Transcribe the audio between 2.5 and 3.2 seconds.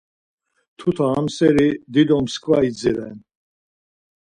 idziren.